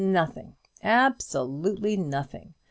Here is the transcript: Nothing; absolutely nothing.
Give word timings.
Nothing; 0.03 0.55
absolutely 0.81 1.95
nothing. 1.95 2.55